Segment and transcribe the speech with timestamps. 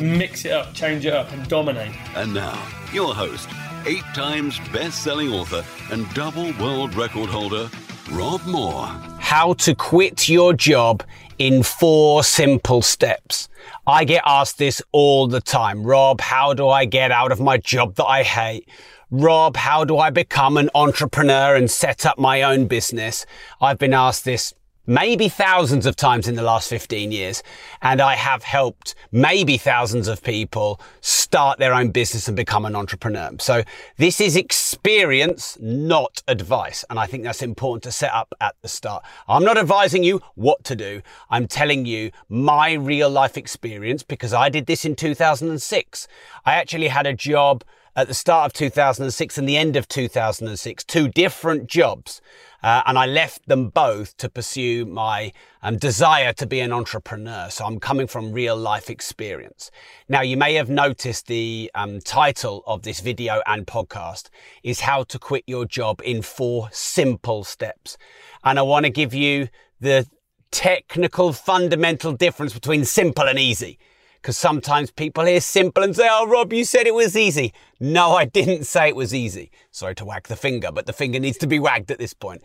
[0.00, 1.94] Mix it up, change it up, and dominate.
[2.14, 2.60] And now,
[2.92, 3.48] your host,
[3.86, 7.70] eight times best selling author and double world record holder,
[8.10, 8.86] Rob Moore.
[9.18, 11.02] How to quit your job
[11.38, 13.48] in four simple steps.
[13.86, 15.84] I get asked this all the time.
[15.84, 18.68] Rob, how do I get out of my job that I hate?
[19.10, 23.24] Rob, how do I become an entrepreneur and set up my own business?
[23.60, 24.52] I've been asked this
[24.86, 27.42] maybe thousands of times in the last 15 years.
[27.82, 32.76] And I have helped maybe thousands of people start their own business and become an
[32.76, 33.30] entrepreneur.
[33.40, 33.64] So
[33.96, 36.84] this is experience, not advice.
[36.90, 39.04] And I think that's important to set up at the start.
[39.28, 41.02] I'm not advising you what to do.
[41.30, 46.08] I'm telling you my real life experience because I did this in 2006.
[46.44, 47.64] I actually had a job
[47.96, 52.20] at the start of 2006 and the end of 2006, two different jobs.
[52.62, 57.48] Uh, and I left them both to pursue my um, desire to be an entrepreneur.
[57.50, 59.70] So I'm coming from real life experience.
[60.08, 64.28] Now, you may have noticed the um, title of this video and podcast
[64.62, 67.96] is How to Quit Your Job in Four Simple Steps.
[68.44, 69.48] And I want to give you
[69.80, 70.06] the
[70.50, 73.78] technical fundamental difference between simple and easy.
[74.26, 77.52] Because sometimes people hear simple and say, Oh, Rob, you said it was easy.
[77.78, 79.52] No, I didn't say it was easy.
[79.70, 82.42] Sorry to wag the finger, but the finger needs to be wagged at this point.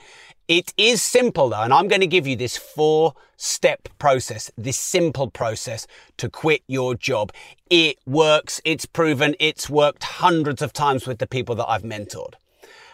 [0.48, 4.78] It is simple though, and I'm going to give you this four step process, this
[4.78, 7.34] simple process to quit your job.
[7.72, 8.62] It works.
[8.64, 9.36] It's proven.
[9.40, 12.36] It's worked hundreds of times with the people that I've mentored.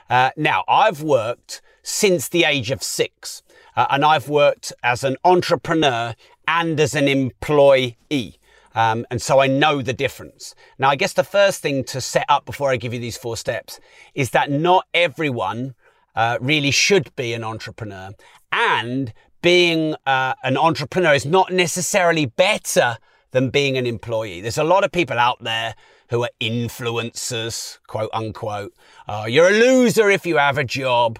[0.09, 3.43] Uh, now, I've worked since the age of six,
[3.75, 6.15] uh, and I've worked as an entrepreneur
[6.47, 8.36] and as an employee.
[8.77, 10.53] Um, and so I know the difference.
[10.77, 13.35] Now, I guess the first thing to set up before I give you these four
[13.35, 13.79] steps
[14.13, 15.73] is that not everyone
[16.15, 18.11] uh, really should be an entrepreneur.
[18.51, 22.97] And being uh, an entrepreneur is not necessarily better
[23.31, 24.41] than being an employee.
[24.41, 25.73] There's a lot of people out there
[26.11, 28.75] who are influencers, quote unquote.
[29.07, 31.17] Uh, you're a loser if you have a job.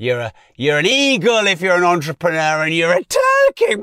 [0.00, 3.76] You're a you're an eagle if you're an entrepreneur, and you're a turkey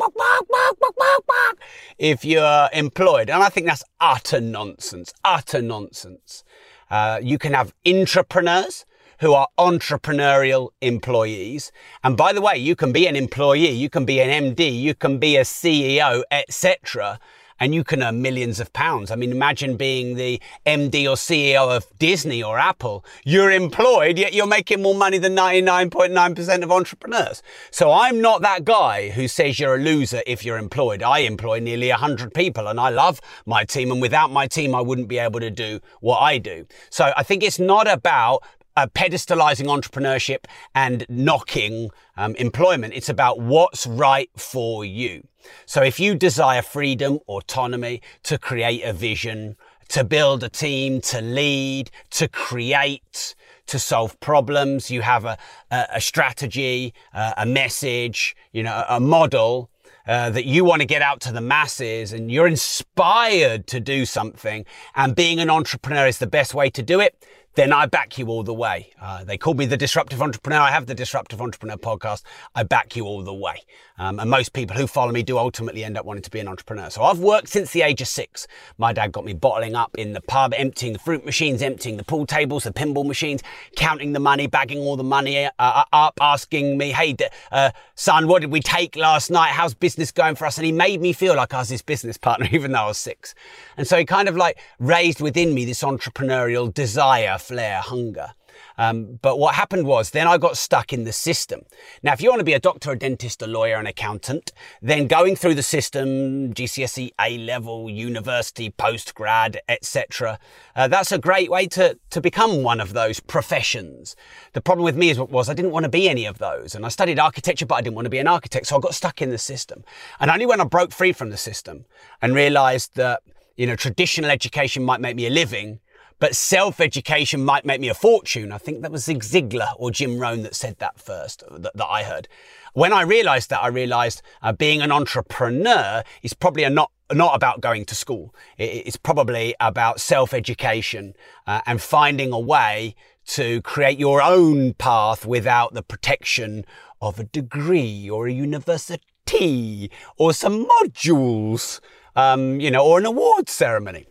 [1.99, 3.29] if you're employed.
[3.29, 5.13] And I think that's utter nonsense.
[5.23, 6.43] Utter nonsense.
[6.89, 8.85] Uh, you can have intrapreneurs
[9.19, 11.71] who are entrepreneurial employees.
[12.03, 14.95] And by the way, you can be an employee, you can be an MD, you
[14.95, 17.19] can be a CEO, etc
[17.59, 19.11] and you can earn millions of pounds.
[19.11, 23.03] I mean, imagine being the MD or CEO of Disney or Apple.
[23.23, 27.41] You're employed, yet you're making more money than 99.9% of entrepreneurs.
[27.71, 31.03] So I'm not that guy who says you're a loser if you're employed.
[31.03, 33.91] I employ nearly 100 people and I love my team.
[33.91, 36.65] And without my team, I wouldn't be able to do what I do.
[36.89, 38.43] So I think it's not about
[38.77, 40.45] uh, pedestalizing entrepreneurship
[40.75, 42.93] and knocking um, employment.
[42.93, 45.27] It's about what's right for you.
[45.65, 49.57] So if you desire freedom, autonomy, to create a vision,
[49.89, 53.33] to build a team, to lead, to create,
[53.65, 55.37] to solve problems, you have a,
[55.71, 59.69] a, strategy, uh, a message, you know, a, a model.
[60.05, 64.05] Uh, that you want to get out to the masses and you're inspired to do
[64.05, 67.21] something and being an entrepreneur is the best way to do it
[67.57, 68.91] then I back you all the way.
[69.01, 70.59] Uh, they call me the disruptive entrepreneur.
[70.59, 72.21] I have the disruptive entrepreneur podcast.
[72.53, 73.63] I back you all the way.
[73.97, 76.47] Um, and most people who follow me do ultimately end up wanting to be an
[76.47, 76.91] entrepreneur.
[76.91, 78.47] So I've worked since the age of six.
[78.77, 82.03] My dad got me bottling up in the pub, emptying the fruit machines, emptying the
[82.03, 83.41] pool tables, the pinball machines,
[83.75, 87.15] counting the money, bagging all the money uh, up, asking me, hey,
[87.51, 89.49] uh, son, what did we take last night?
[89.49, 90.59] How's business going for us?
[90.59, 92.99] And he made me feel like I was his business partner, even though I was
[92.99, 93.33] six.
[93.77, 98.33] And so he kind of like raised within me this entrepreneurial desire flair, hunger.
[98.77, 101.61] Um, but what happened was then I got stuck in the system.
[102.03, 104.51] Now, if you want to be a doctor, a dentist, a lawyer, an accountant,
[104.81, 110.39] then going through the system, GCSE, A level, university, postgrad, etc.,
[110.75, 114.15] uh, that's a great way to, to become one of those professions.
[114.53, 116.75] The problem with me is, was I didn't want to be any of those.
[116.75, 118.67] And I studied architecture, but I didn't want to be an architect.
[118.67, 119.83] So I got stuck in the system.
[120.19, 121.85] And only when I broke free from the system
[122.21, 123.21] and realized that,
[123.55, 125.79] you know, traditional education might make me a living,
[126.19, 128.51] but self education might make me a fortune.
[128.51, 131.87] I think that was Zig Ziglar or Jim Rohn that said that first, that, that
[131.87, 132.27] I heard.
[132.73, 137.35] When I realized that, I realized uh, being an entrepreneur is probably a not not
[137.35, 138.35] about going to school.
[138.57, 141.13] It's probably about self education
[141.45, 142.95] uh, and finding a way
[143.27, 146.65] to create your own path without the protection
[147.01, 151.79] of a degree or a university or some modules,
[152.15, 154.07] um, you know, or an award ceremony.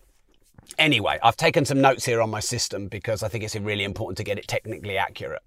[0.79, 4.17] Anyway, I've taken some notes here on my system because I think it's really important
[4.19, 5.43] to get it technically accurate.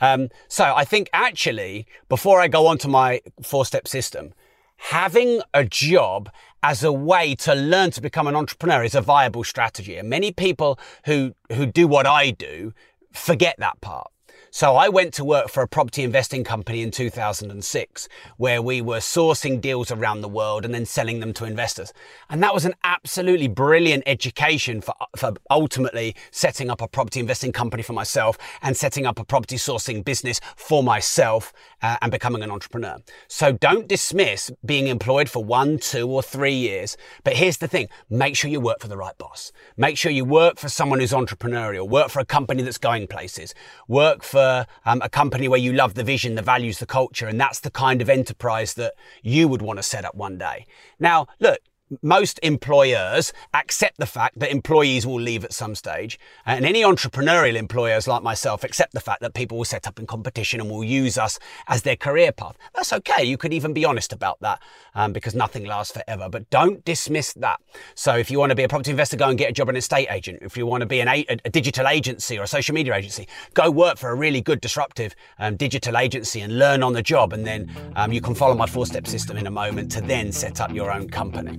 [0.00, 4.32] Um, so I think actually, before I go on to my four step system,
[4.76, 6.30] having a job
[6.62, 9.96] as a way to learn to become an entrepreneur is a viable strategy.
[9.96, 12.72] And many people who, who do what I do
[13.12, 14.10] forget that part.
[14.52, 18.98] So I went to work for a property investing company in 2006 where we were
[18.98, 21.92] sourcing deals around the world and then selling them to investors.
[22.28, 27.52] And that was an absolutely brilliant education for, for ultimately setting up a property investing
[27.52, 32.42] company for myself and setting up a property sourcing business for myself uh, and becoming
[32.42, 32.98] an entrepreneur.
[33.28, 36.96] So don't dismiss being employed for one, two or three years.
[37.22, 37.88] But here's the thing.
[38.10, 39.52] Make sure you work for the right boss.
[39.76, 43.54] Make sure you work for someone who's entrepreneurial, work for a company that's going places,
[43.86, 47.26] work for for um, a company where you love the vision, the values, the culture,
[47.26, 50.66] and that's the kind of enterprise that you would want to set up one day.
[50.98, 51.58] Now, look,
[52.02, 56.18] most employers accept the fact that employees will leave at some stage.
[56.46, 60.06] And any entrepreneurial employers like myself accept the fact that people will set up in
[60.06, 61.38] competition and will use us
[61.68, 62.56] as their career path.
[62.74, 63.24] That's okay.
[63.24, 64.62] You could even be honest about that
[64.94, 66.28] um, because nothing lasts forever.
[66.28, 67.60] But don't dismiss that.
[67.94, 69.74] So if you want to be a property investor, go and get a job in
[69.74, 70.38] an estate agent.
[70.42, 73.26] If you want to be an a, a digital agency or a social media agency,
[73.54, 77.32] go work for a really good disruptive um, digital agency and learn on the job.
[77.32, 80.32] And then um, you can follow my four step system in a moment to then
[80.32, 81.58] set up your own company.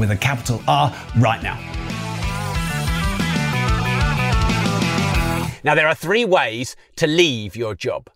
[0.00, 1.58] with a capital R right now.
[5.62, 8.08] Now, there are three ways to leave your job.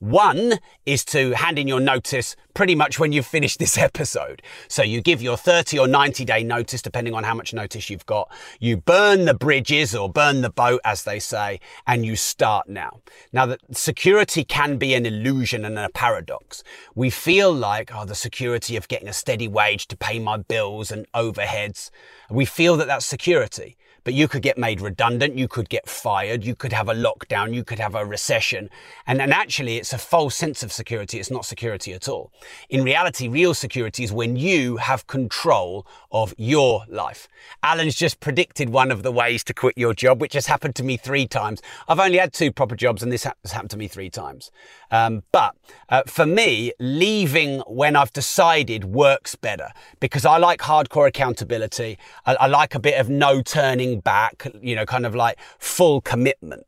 [0.00, 0.54] One
[0.86, 4.40] is to hand in your notice pretty much when you've finished this episode.
[4.66, 8.06] So you give your 30 or 90 day notice, depending on how much notice you've
[8.06, 8.32] got.
[8.58, 13.00] You burn the bridges or burn the boat, as they say, and you start now.
[13.30, 16.64] Now, that security can be an illusion and a paradox.
[16.94, 20.90] We feel like, oh, the security of getting a steady wage to pay my bills
[20.90, 21.90] and overheads.
[22.30, 26.44] We feel that that's security but you could get made redundant, you could get fired,
[26.44, 28.70] you could have a lockdown, you could have a recession.
[29.06, 31.18] And, and actually, it's a false sense of security.
[31.18, 32.32] It's not security at all.
[32.68, 37.28] In reality, real security is when you have control of your life.
[37.62, 40.82] Alan's just predicted one of the ways to quit your job, which has happened to
[40.82, 41.62] me three times.
[41.88, 44.50] I've only had two proper jobs, and this has happened to me three times.
[44.90, 45.54] Um, but
[45.88, 49.68] uh, for me, leaving when I've decided works better
[50.00, 51.98] because I like hardcore accountability.
[52.26, 56.00] I, I like a bit of no turning back, you know, kind of like full
[56.00, 56.66] commitment.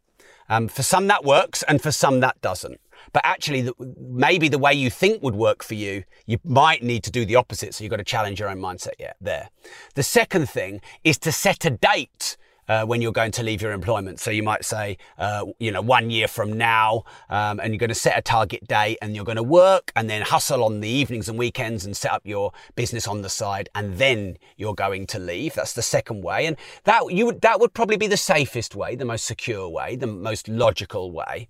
[0.48, 2.80] Um, for some that works, and for some that doesn't.
[3.12, 7.02] But actually, the, maybe the way you think would work for you, you might need
[7.04, 7.74] to do the opposite.
[7.74, 9.50] So you've got to challenge your own mindset yeah, there.
[9.94, 12.36] The second thing is to set a date
[12.68, 14.20] uh, when you're going to leave your employment.
[14.20, 17.88] So you might say, uh, you know, one year from now, um, and you're going
[17.88, 20.88] to set a target date and you're going to work and then hustle on the
[20.88, 25.06] evenings and weekends and set up your business on the side and then you're going
[25.08, 25.54] to leave.
[25.54, 26.46] That's the second way.
[26.46, 30.06] And that you that would probably be the safest way, the most secure way, the
[30.06, 31.48] most logical way.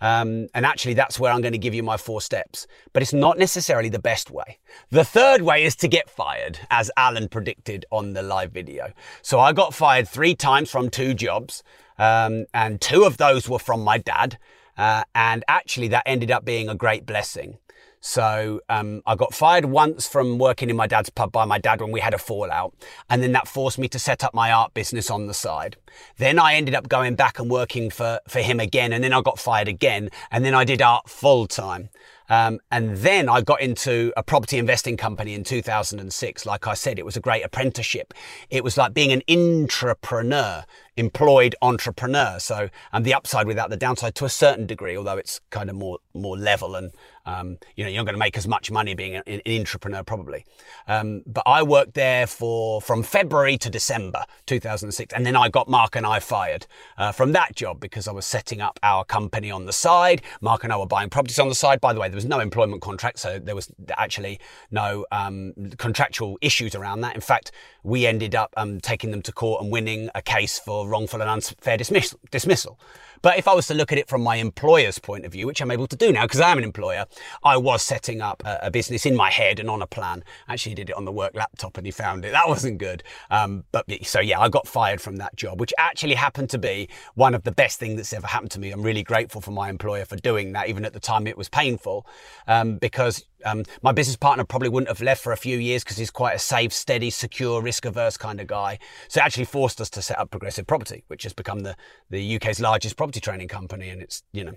[0.00, 2.66] Um, and actually, that's where I'm going to give you my four steps.
[2.92, 4.58] But it's not necessarily the best way.
[4.90, 8.92] The third way is to get fired, as Alan predicted on the live video.
[9.22, 11.62] So I got fired three times from two jobs,
[11.98, 14.38] um, and two of those were from my dad.
[14.78, 17.58] Uh, and actually, that ended up being a great blessing.
[18.00, 21.82] So um, I got fired once from working in my dad's pub by my dad
[21.82, 22.74] when we had a fallout.
[23.10, 25.76] And then that forced me to set up my art business on the side.
[26.16, 28.94] Then I ended up going back and working for, for him again.
[28.94, 30.08] And then I got fired again.
[30.30, 31.90] And then I did art full time.
[32.30, 36.46] Um, and then I got into a property investing company in 2006.
[36.46, 38.14] Like I said, it was a great apprenticeship.
[38.48, 40.64] It was like being an intrapreneur,
[40.96, 42.38] employed entrepreneur.
[42.38, 45.76] So, and the upside without the downside to a certain degree, although it's kind of
[45.76, 46.92] more, more level and,
[47.26, 50.02] um, you know, you're not going to make as much money being an, an entrepreneur
[50.04, 50.46] probably.
[50.86, 55.12] Um, but I worked there for, from February to December 2006.
[55.14, 58.26] And then I got Mark and I fired uh, from that job because I was
[58.26, 60.22] setting up our company on the side.
[60.40, 61.80] Mark and I were buying properties on the side.
[61.80, 66.38] By the way, there was no employment contract, so there was actually no um, contractual
[66.40, 67.14] issues around that.
[67.14, 70.88] In fact, we ended up um, taking them to court and winning a case for
[70.88, 72.20] wrongful and unfair dismissal.
[72.30, 72.78] dismissal.
[73.22, 75.60] But if I was to look at it from my employer's point of view, which
[75.60, 77.04] I'm able to do now because I am an employer,
[77.44, 80.24] I was setting up a, a, business in my head and on a plan.
[80.48, 82.32] Actually, did it on the work laptop and he found it.
[82.32, 83.02] That wasn't good.
[83.30, 86.88] Um, but so yeah, I got fired from that job, which actually happened to be
[87.14, 88.70] one of the best things that's ever happened to me.
[88.70, 90.68] I'm really grateful for my employer for doing that.
[90.68, 92.06] Even at the time, it was painful
[92.46, 95.96] um, because um, my business partner probably wouldn't have left for a few years because
[95.96, 98.78] he's quite a safe, steady, secure, risk averse kind of guy.
[99.08, 101.76] So it actually forced us to set up Progressive Property, which has become the,
[102.10, 103.88] the UK's largest property training company.
[103.88, 104.54] And it's, you know,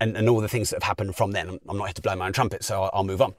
[0.00, 1.58] and, and all the things that have happened from then.
[1.68, 3.34] I'm, not here to blow my own trumpet, so I'll, I'll move on.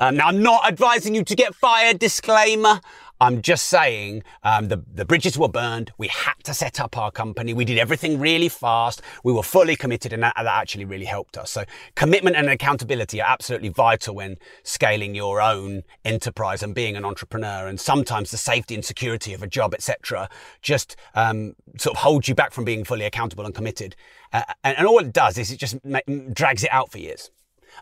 [0.00, 2.80] Um, now, I'm not advising you to get fired, disclaimer.
[3.20, 5.92] I'm just saying um, the, the bridges were burned.
[5.96, 7.54] We had to set up our company.
[7.54, 9.00] We did everything really fast.
[9.24, 11.50] We were fully committed, and that, that actually really helped us.
[11.50, 17.04] So, commitment and accountability are absolutely vital when scaling your own enterprise and being an
[17.04, 17.66] entrepreneur.
[17.66, 20.28] And sometimes the safety and security of a job, etc.,
[20.60, 23.96] just um, sort of holds you back from being fully accountable and committed.
[24.32, 26.00] Uh, and, and all it does is it just ma-
[26.32, 27.30] drags it out for years.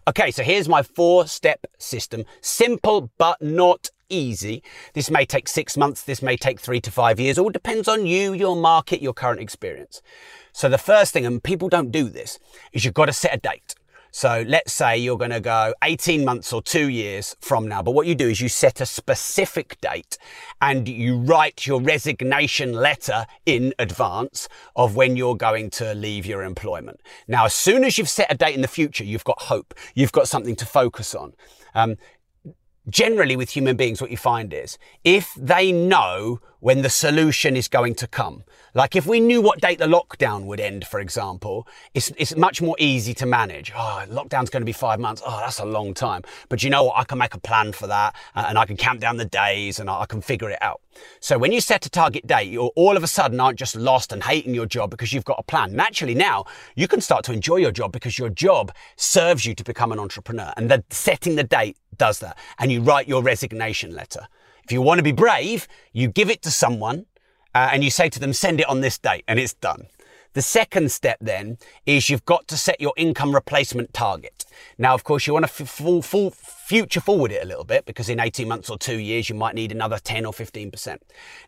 [0.09, 2.25] Okay, so here's my four step system.
[2.41, 4.62] Simple, but not easy.
[4.92, 8.06] This may take six months, this may take three to five years, all depends on
[8.06, 10.02] you, your market, your current experience.
[10.52, 12.38] So the first thing, and people don't do this,
[12.73, 13.75] is you've got to set a date.
[14.16, 17.83] So let's say you're going to go 18 months or two years from now.
[17.83, 20.18] But what you do is you set a specific date
[20.61, 26.44] and you write your resignation letter in advance of when you're going to leave your
[26.44, 27.00] employment.
[27.26, 29.75] Now, as soon as you've set a date in the future, you've got hope.
[29.97, 31.33] You've got something to focus on.
[31.75, 31.97] Um,
[32.88, 37.68] generally with human beings, what you find is if they know when the solution is
[37.68, 38.42] going to come,
[38.73, 42.62] like if we knew what date the lockdown would end, for example, it's, it's much
[42.62, 43.71] more easy to manage.
[43.76, 45.21] Oh, lockdown's going to be five months.
[45.26, 46.23] Oh, that's a long time.
[46.49, 46.97] But you know what?
[46.97, 49.90] I can make a plan for that and I can count down the days and
[49.90, 50.80] I can figure it out.
[51.21, 54.11] So when you set a target date, you all of a sudden aren't just lost
[54.11, 55.76] and hating your job because you've got a plan.
[55.76, 59.64] Naturally now you can start to enjoy your job because your job serves you to
[59.64, 62.38] become an entrepreneur and the setting the date does that.
[62.59, 64.28] And you write your resignation letter.
[64.64, 67.06] If you want to be brave, you give it to someone
[67.54, 69.87] uh, and you say to them, send it on this date and it's done.
[70.35, 74.45] The second step then is you've got to set your income replacement target.
[74.79, 77.85] Now, of course, you want to f- full, full future forward it a little bit
[77.85, 80.99] because in 18 months or two years, you might need another 10 or 15%.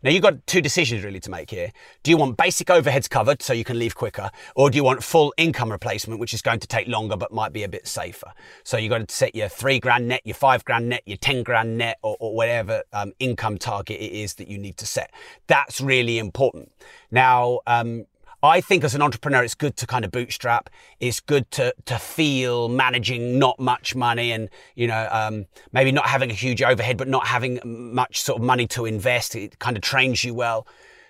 [0.03, 1.71] Now, you've got two decisions really to make here.
[2.03, 5.03] Do you want basic overheads covered so you can leave quicker, or do you want
[5.03, 8.31] full income replacement, which is going to take longer but might be a bit safer?
[8.63, 11.43] So you've got to set your three grand net, your five grand net, your 10
[11.43, 15.11] grand net, or, or whatever um, income target it is that you need to set.
[15.47, 16.71] That's really important.
[17.11, 18.05] Now, um,
[18.43, 20.69] I think as an entrepreneur, it's good to kind of bootstrap.
[20.99, 26.05] It's good to to feel managing not much money and you know um, maybe not
[26.07, 29.35] having a huge overhead, but not having much sort of money to invest.
[29.35, 30.67] It kind of trains you well.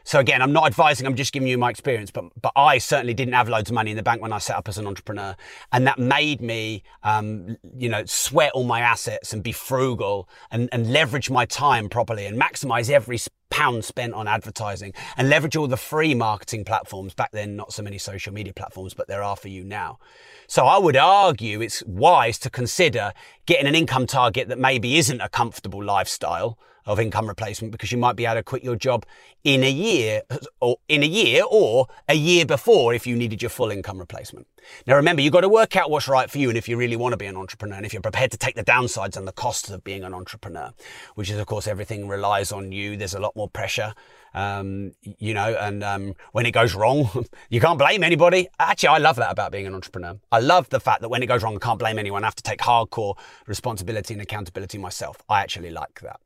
[0.07, 3.13] So again, I'm not advising, I'm just giving you my experience, but, but I certainly
[3.13, 5.35] didn't have loads of money in the bank when I set up as an entrepreneur.
[5.73, 10.69] And that made me, um, you know, sweat all my assets and be frugal and,
[10.71, 13.17] and leverage my time properly and maximize every
[13.49, 17.13] pound spent on advertising and leverage all the free marketing platforms.
[17.13, 19.99] Back then, not so many social media platforms, but there are for you now.
[20.47, 23.13] So I would argue it's wise to consider
[23.45, 26.57] getting an income target that maybe isn't a comfortable lifestyle
[26.87, 29.05] of income replacement because you might be able to quit your job
[29.43, 30.21] in a year
[30.61, 34.47] or in a year or a year before if you needed your full income replacement.
[34.85, 36.95] Now remember, you've got to work out what's right for you and if you really
[36.95, 39.33] want to be an entrepreneur and if you're prepared to take the downsides and the
[39.33, 40.71] costs of being an entrepreneur,
[41.15, 42.97] which is of course everything relies on you.
[42.97, 43.93] There's a lot more pressure.
[44.33, 48.47] Um, you know, and um, when it goes wrong, you can't blame anybody.
[48.59, 50.17] Actually, I love that about being an entrepreneur.
[50.31, 52.23] I love the fact that when it goes wrong, I can't blame anyone.
[52.23, 55.17] I have to take hardcore responsibility and accountability myself.
[55.27, 56.19] I actually like that.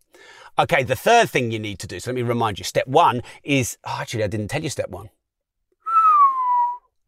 [0.59, 2.65] Okay, the third thing you need to do, so let me remind you.
[2.65, 5.09] Step one is, oh, actually, I didn't tell you step one.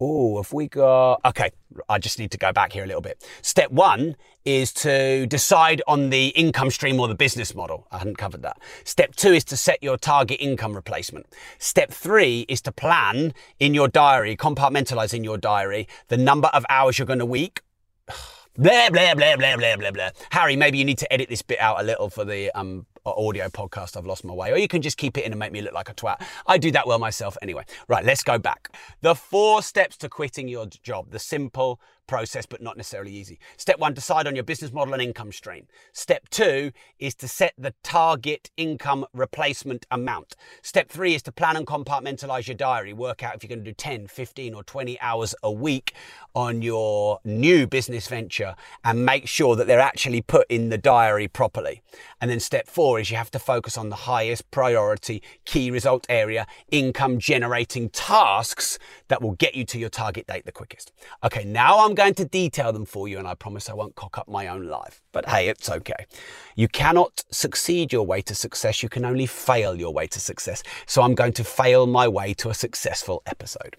[0.01, 1.51] Oh, have we got, okay,
[1.87, 3.23] I just need to go back here a little bit.
[3.41, 7.87] Step one is to decide on the income stream or the business model.
[7.89, 8.57] I hadn't covered that.
[8.83, 11.27] Step two is to set your target income replacement.
[11.57, 16.65] Step three is to plan in your diary, compartmentalize in your diary the number of
[16.69, 17.61] hours you're going to week.
[18.55, 20.09] Blah, blah, blah, blah, blah, blah, blah.
[20.29, 23.49] Harry, maybe you need to edit this bit out a little for the um, audio
[23.49, 24.51] podcast, I've lost my way.
[24.51, 26.25] Or you can just keep it in and make me look like a twat.
[26.47, 27.65] I do that well myself anyway.
[27.87, 28.75] Right, let's go back.
[29.01, 33.39] The four steps to quitting your job, the simple process, but not necessarily easy.
[33.57, 35.67] Step one, decide on your business model and income stream.
[35.93, 40.35] Step two is to set the target income replacement amount.
[40.61, 42.93] Step three is to plan and compartmentalize your diary.
[42.93, 45.93] Work out if you're going to do 10, 15, or 20 hours a week
[46.35, 51.27] on your new business venture and make sure that they're actually put in the diary
[51.27, 51.81] properly.
[52.19, 56.05] And then step four is you have to focus on the highest priority key result
[56.09, 58.79] area, income generating tasks
[59.13, 60.91] that will get you to your target date the quickest.
[61.23, 64.17] Okay, now I'm going to detail them for you and I promise I won't cock
[64.17, 65.03] up my own life.
[65.11, 66.07] But hey, it's okay.
[66.55, 68.81] You cannot succeed your way to success.
[68.81, 70.63] You can only fail your way to success.
[70.87, 73.77] So I'm going to fail my way to a successful episode.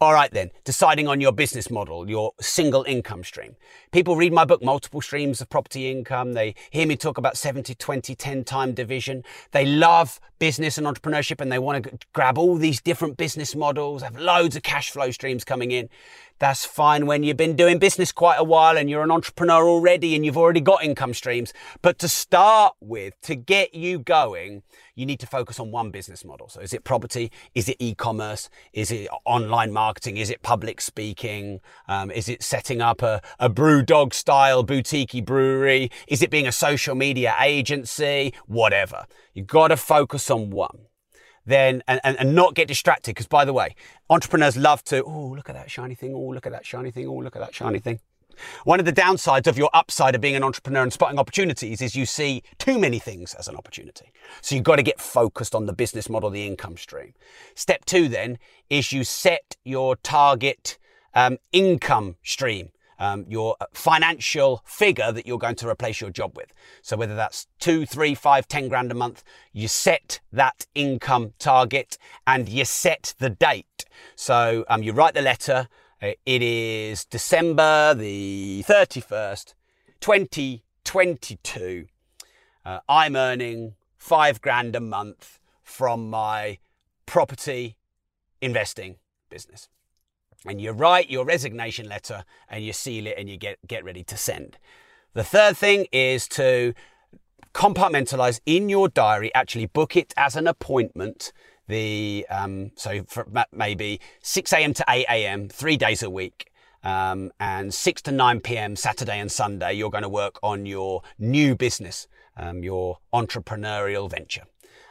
[0.00, 3.54] All right, then, deciding on your business model, your single income stream.
[3.92, 6.32] People read my book, Multiple Streams of Property Income.
[6.32, 9.22] They hear me talk about 70, 20, 10 time division.
[9.52, 14.02] They love business and entrepreneurship and they want to grab all these different business models,
[14.02, 15.90] have loads of cash flow streams coming in.
[16.38, 20.16] That's fine when you've been doing business quite a while and you're an entrepreneur already
[20.16, 21.52] and you've already got income streams.
[21.82, 24.62] But to start with, to get you going,
[24.94, 26.48] you need to focus on one business model.
[26.48, 27.30] So is it property?
[27.54, 28.48] Is it e-commerce?
[28.72, 30.16] Is it online marketing?
[30.16, 31.60] Is it public speaking?
[31.86, 35.90] Um, is it setting up a, a BrewDog style boutique brewery?
[36.08, 38.32] Is it being a social media agency?
[38.46, 39.04] Whatever.
[39.34, 40.86] You've got to focus on one
[41.44, 43.12] then and, and, and not get distracted.
[43.12, 43.74] Because by the way,
[44.10, 47.06] entrepreneurs love to, oh, look at that shiny thing, oh, look at that shiny thing,
[47.06, 48.00] oh, look at that shiny thing.
[48.64, 51.94] One of the downsides of your upside of being an entrepreneur and spotting opportunities is
[51.94, 54.12] you see too many things as an opportunity.
[54.40, 57.14] So you've got to get focused on the business model, the income stream.
[57.54, 58.38] Step two then
[58.70, 60.78] is you set your target
[61.14, 62.70] um, income stream
[63.02, 66.52] um, your financial figure that you're going to replace your job with.
[66.82, 71.98] So whether that's two, three, five, ten grand a month, you set that income target
[72.28, 73.86] and you set the date.
[74.14, 75.68] So um, you write the letter.
[76.00, 79.54] Uh, it is December the 31st,
[80.00, 81.86] 2022.
[82.64, 86.58] Uh, I'm earning five grand a month from my
[87.06, 87.78] property
[88.40, 89.68] investing business
[90.46, 94.04] and you write your resignation letter and you seal it and you get, get ready
[94.04, 94.58] to send.
[95.14, 96.74] The third thing is to
[97.54, 101.32] compartmentalize in your diary, actually book it as an appointment.
[101.68, 104.74] The um, so for maybe 6 a.m.
[104.74, 105.48] to 8 a.m.
[105.48, 106.50] three days a week,
[106.82, 108.76] um, and 6 to 9 p.m.
[108.76, 109.74] Saturday and Sunday.
[109.74, 114.44] You're going to work on your new business, um, your entrepreneurial venture.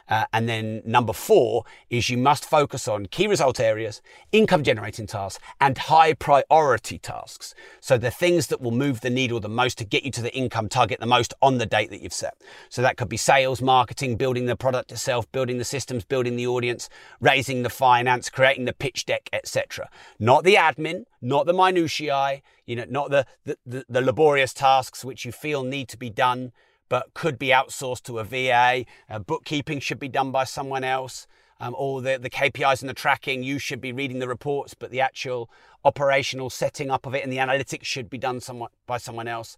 [0.08, 5.06] Uh, and then number four is you must focus on key result areas, income generating
[5.06, 7.54] tasks, and high priority tasks.
[7.80, 10.34] So the things that will move the needle the most to get you to the
[10.34, 12.34] income target the most on the date that you've set.
[12.68, 16.46] So that could be sales, marketing, building the product itself, building the systems, building the
[16.46, 16.88] audience,
[17.20, 19.88] raising the finance, creating the pitch deck, etc.
[20.18, 25.04] Not the admin, not the minutiae, you know, not the, the, the, the laborious tasks
[25.04, 26.52] which you feel need to be done
[26.92, 28.84] but could be outsourced to a VA.
[29.08, 31.26] Uh, bookkeeping should be done by someone else.
[31.58, 34.90] Um, or the, the KPIs and the tracking, you should be reading the reports, but
[34.90, 35.48] the actual
[35.86, 39.56] operational setting up of it and the analytics should be done somewhat by someone else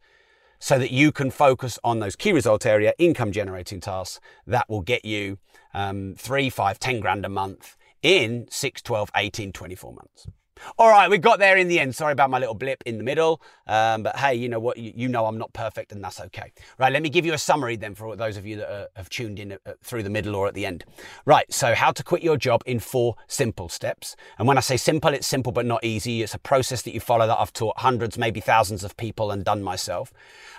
[0.61, 4.83] so that you can focus on those key result area income generating tasks that will
[4.83, 5.39] get you
[5.73, 10.29] um, three, five, 10 grand a month in 6, 12, 18, 24 months.
[10.79, 11.95] All right, we got there in the end.
[11.95, 13.41] Sorry about my little blip in the middle.
[13.67, 14.77] Um, but hey, you know what?
[14.77, 16.53] You, you, know I'm not perfect, and that's okay.
[16.79, 19.39] Right, let me give you a summary then for those of you that have tuned
[19.39, 20.85] in uh, through the middle or at the end.
[21.25, 24.17] Right, so how to quit your job in four simple steps.
[24.39, 26.23] And when I say simple, it's simple but not easy.
[26.23, 29.45] It's a process that you follow that I've taught hundreds, maybe thousands of people and
[29.45, 30.13] done myself.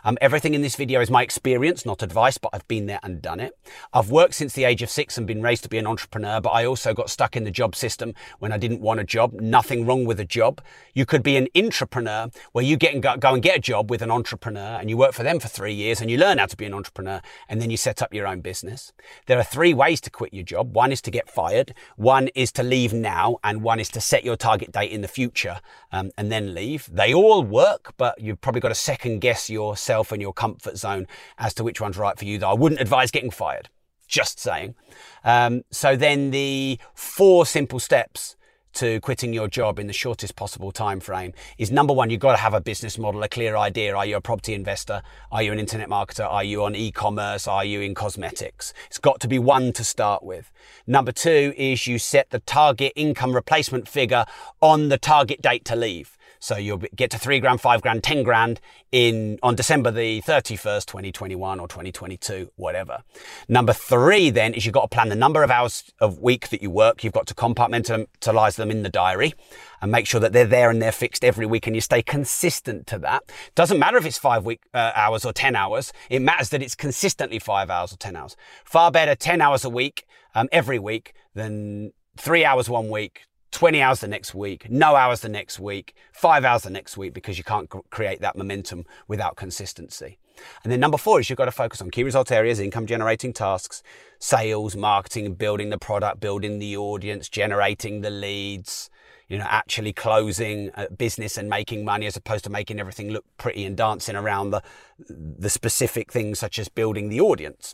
[0.03, 3.21] Um, everything in this video is my experience, not advice, but I've been there and
[3.21, 3.57] done it.
[3.93, 6.51] I've worked since the age of six and been raised to be an entrepreneur, but
[6.51, 9.33] I also got stuck in the job system when I didn't want a job.
[9.33, 10.61] Nothing wrong with a job.
[10.93, 13.89] You could be an intrapreneur where you get and go, go and get a job
[13.89, 16.47] with an entrepreneur and you work for them for three years and you learn how
[16.47, 18.91] to be an entrepreneur and then you set up your own business.
[19.27, 20.75] There are three ways to quit your job.
[20.75, 21.73] One is to get fired.
[21.95, 25.07] One is to leave now and one is to set your target date in the
[25.07, 26.89] future um, and then leave.
[26.91, 31.07] They all work, but you've probably got to second guess yourself and your comfort zone
[31.37, 32.39] as to which one's right for you.
[32.39, 33.69] Though I wouldn't advise getting fired.
[34.07, 34.75] Just saying.
[35.23, 38.35] Um, so then the four simple steps
[38.75, 42.31] to quitting your job in the shortest possible time frame is number one you've got
[42.33, 43.95] to have a business model a clear idea.
[43.95, 45.01] Are you a property investor?
[45.31, 46.25] Are you an internet marketer?
[46.25, 47.47] Are you on e-commerce?
[47.47, 48.73] Are you in cosmetics?
[48.87, 50.51] It's got to be one to start with.
[50.85, 54.25] Number two is you set the target income replacement figure
[54.61, 56.14] on the target date to leave
[56.45, 60.85] so you'll get to three grand, five grand, 10 grand in on December the 31st,
[60.85, 63.01] 2021 or 2022, whatever.
[63.49, 66.61] Number three then is you've got to plan the number of hours of week that
[66.61, 67.03] you work.
[67.03, 69.33] You've got to compartmentalize them in the diary
[69.81, 72.85] and make sure that they're there and they're fixed every week and you stay consistent
[72.87, 73.23] to that.
[73.55, 75.91] Doesn't matter if it's five week uh, hours or 10 hours.
[76.11, 78.35] It matters that it's consistently five hours or 10 hours.
[78.63, 80.05] Far better 10 hours a week,
[80.35, 83.21] um, every week than three hours one week,
[83.55, 87.13] 20 hours the next week, no hours the next week, five hours the next week
[87.13, 90.17] because you can't create that momentum without consistency.
[90.65, 93.31] And then number four is you've got to focus on key result areas, income generating
[93.31, 93.81] tasks,
[94.19, 98.89] sales, marketing, building the product, building the audience, generating the leads,
[99.29, 103.63] you know, actually closing business and making money as opposed to making everything look pretty
[103.63, 104.61] and dancing around the,
[105.07, 107.73] the specific things such as building the audience.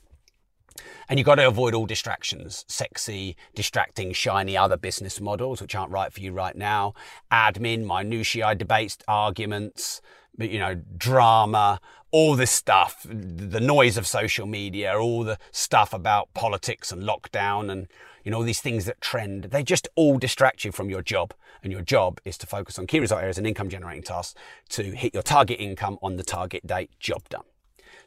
[1.10, 5.92] And you've got to avoid all distractions, sexy, distracting, shiny other business models, which aren't
[5.92, 6.94] right for you right now.
[7.32, 10.02] Admin, minutiae debates, arguments,
[10.38, 11.80] you know, drama,
[12.12, 17.72] all this stuff, the noise of social media, all the stuff about politics and lockdown
[17.72, 17.88] and,
[18.24, 21.34] you know, all these things that trend, they just all distract you from your job.
[21.64, 24.36] And your job is to focus on key result areas and income generating tasks
[24.70, 27.44] to hit your target income on the target date, job done.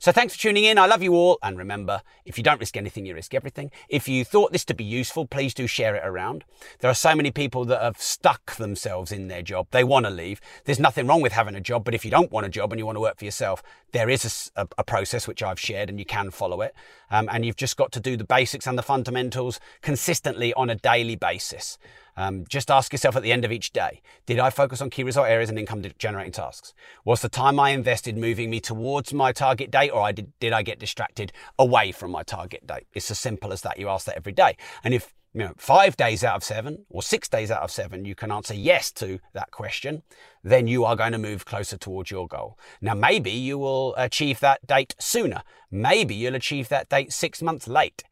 [0.04, 0.76] So thanks for tuning in.
[0.76, 1.38] I love you all.
[1.42, 3.70] And remember, if you don't risk anything, you risk everything.
[3.88, 6.44] If you thought this to be useful, please do share it around.
[6.80, 9.68] There are so many people that have stuck themselves in their job.
[9.70, 10.42] They want to leave.
[10.66, 12.78] There's nothing wrong with having a job, but if you don't want a job and
[12.78, 13.62] you want to work for yourself,
[13.92, 16.74] there is a, a process which I've shared and you can follow it.
[17.10, 20.74] Um, and you've just got to do the basics and the fundamentals consistently on a
[20.74, 21.78] daily basis.
[22.16, 25.02] Um, just ask yourself at the end of each day Did I focus on key
[25.02, 26.74] result areas and income generating tasks?
[27.04, 30.52] Was the time I invested moving me towards my target date, or I did, did
[30.52, 32.86] I get distracted away from my target date?
[32.92, 33.78] It's as simple as that.
[33.78, 34.56] You ask that every day.
[34.82, 38.04] And if you know, five days out of seven or six days out of seven,
[38.04, 40.02] you can answer yes to that question,
[40.44, 42.56] then you are going to move closer towards your goal.
[42.80, 45.42] Now, maybe you will achieve that date sooner.
[45.72, 48.04] Maybe you'll achieve that date six months late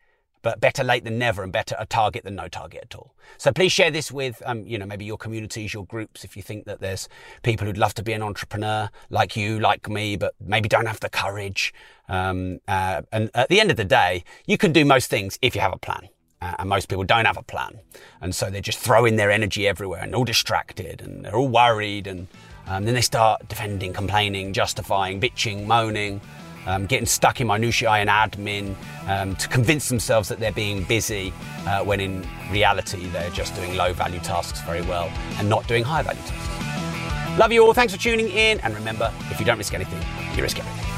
[0.42, 3.14] but better late than never and better a target than no target at all.
[3.38, 6.42] So please share this with, um, you know, maybe your communities, your groups, if you
[6.42, 7.08] think that there's
[7.42, 11.00] people who'd love to be an entrepreneur like you, like me, but maybe don't have
[11.00, 11.72] the courage.
[12.08, 15.54] Um, uh, and at the end of the day, you can do most things if
[15.54, 16.08] you have a plan.
[16.40, 17.78] Uh, and most people don't have a plan.
[18.20, 22.08] And so they're just throwing their energy everywhere and all distracted and they're all worried.
[22.08, 22.26] And
[22.66, 26.20] um, then they start defending, complaining, justifying, bitching, moaning
[26.66, 28.74] um, getting stuck in minutiae and admin
[29.06, 31.32] um, to convince themselves that they're being busy
[31.66, 35.82] uh, when in reality they're just doing low value tasks very well and not doing
[35.82, 37.38] high value tasks.
[37.38, 37.72] Love you all.
[37.72, 38.60] Thanks for tuning in.
[38.60, 40.00] And remember, if you don't risk anything,
[40.36, 40.91] you risk everything.